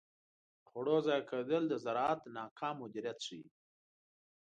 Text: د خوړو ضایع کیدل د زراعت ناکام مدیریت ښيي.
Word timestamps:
د 0.57 0.61
خوړو 0.69 0.95
ضایع 1.07 1.27
کیدل 1.31 1.63
د 1.69 1.73
زراعت 1.83 2.21
ناکام 2.37 2.75
مدیریت 2.83 3.17
ښيي. 3.25 3.43